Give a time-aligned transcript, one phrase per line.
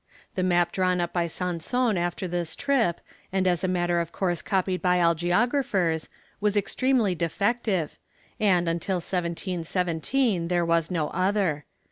[0.33, 3.01] The map drawn up by Sanson after this trip,
[3.31, 7.99] and as a matter of course copied by all geographers, was extremely defective,
[8.39, 11.65] and until 1717 there was no other.